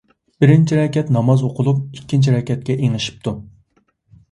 بىرىنچى 0.45 0.79
رەكەت 0.79 1.11
ناماز 1.17 1.43
ئوقۇلۇپ، 1.49 1.85
ئىككىنچى 1.99 2.35
رەكەتكە 2.39 2.79
ئېڭىشىپتۇ. 2.87 3.37